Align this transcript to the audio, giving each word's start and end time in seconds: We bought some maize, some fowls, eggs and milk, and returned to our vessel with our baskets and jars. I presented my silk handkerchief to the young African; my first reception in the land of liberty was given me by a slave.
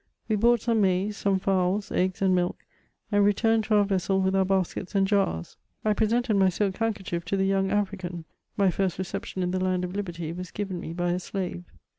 We 0.27 0.35
bought 0.35 0.61
some 0.61 0.81
maize, 0.81 1.15
some 1.15 1.37
fowls, 1.37 1.91
eggs 1.91 2.23
and 2.23 2.33
milk, 2.33 2.65
and 3.11 3.23
returned 3.23 3.65
to 3.65 3.75
our 3.75 3.83
vessel 3.85 4.19
with 4.19 4.35
our 4.35 4.43
baskets 4.43 4.95
and 4.95 5.05
jars. 5.05 5.57
I 5.85 5.93
presented 5.93 6.37
my 6.37 6.49
silk 6.49 6.77
handkerchief 6.77 7.23
to 7.25 7.37
the 7.37 7.45
young 7.45 7.69
African; 7.69 8.25
my 8.57 8.71
first 8.71 8.97
reception 8.97 9.43
in 9.43 9.51
the 9.51 9.63
land 9.63 9.83
of 9.85 9.95
liberty 9.95 10.33
was 10.33 10.49
given 10.49 10.79
me 10.79 10.91
by 10.91 11.11
a 11.11 11.19
slave. 11.19 11.65